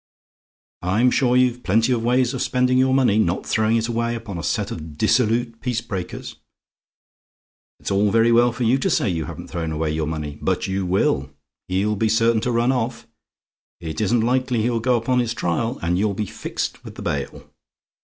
"I'm 0.81 1.11
sure 1.11 1.35
you've 1.37 1.61
plenty 1.61 1.91
of 1.91 2.03
ways 2.03 2.33
of 2.33 2.41
spending 2.41 2.79
your 2.79 2.91
money 2.91 3.19
not 3.19 3.45
throwing 3.45 3.77
it 3.77 3.87
away 3.87 4.15
upon 4.15 4.39
a 4.39 4.43
set 4.43 4.71
of 4.71 4.97
dissolute 4.97 5.61
peace 5.61 5.81
breakers. 5.81 6.37
It's 7.79 7.91
all 7.91 8.09
very 8.09 8.31
well 8.31 8.51
for 8.51 8.63
you 8.63 8.79
to 8.79 8.89
say 8.89 9.07
you 9.07 9.25
haven't 9.25 9.49
thrown 9.49 9.71
away 9.71 9.91
your 9.91 10.07
money, 10.07 10.39
but 10.41 10.65
you 10.65 10.87
will. 10.87 11.29
He'll 11.67 11.95
be 11.95 12.09
certain 12.09 12.41
to 12.41 12.51
run 12.51 12.71
off; 12.71 13.05
it 13.79 14.01
isn't 14.01 14.21
likely 14.21 14.63
he'll 14.63 14.79
go 14.79 14.95
upon 14.97 15.19
his 15.19 15.35
trial, 15.35 15.77
and 15.83 15.99
you'll 15.99 16.15
be 16.15 16.25
fixed 16.25 16.83
with 16.83 16.95
the 16.95 17.03
bail. 17.03 17.51